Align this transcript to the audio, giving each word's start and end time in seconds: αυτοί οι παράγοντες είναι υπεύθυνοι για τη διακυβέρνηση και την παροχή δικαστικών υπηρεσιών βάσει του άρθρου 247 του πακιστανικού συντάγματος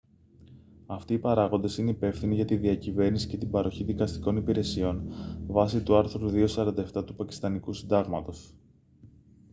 αυτοί 0.85 1.13
οι 1.13 1.19
παράγοντες 1.19 1.77
είναι 1.77 1.89
υπεύθυνοι 1.91 2.35
για 2.35 2.45
τη 2.45 2.55
διακυβέρνηση 2.55 3.27
και 3.27 3.37
την 3.37 3.49
παροχή 3.51 3.83
δικαστικών 3.83 4.37
υπηρεσιών 4.37 5.13
βάσει 5.47 5.83
του 5.83 5.95
άρθρου 5.95 6.29
247 6.95 7.05
του 7.05 7.15
πακιστανικού 7.15 7.73
συντάγματος 7.73 8.53